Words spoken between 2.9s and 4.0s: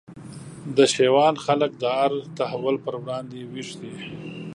وړاندي ویښ دي